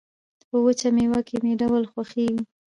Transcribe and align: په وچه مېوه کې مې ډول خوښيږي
په 0.49 0.57
وچه 0.65 0.89
مېوه 0.95 1.21
کې 1.27 1.37
مې 1.43 1.53
ډول 1.61 1.83
خوښيږي 1.91 2.41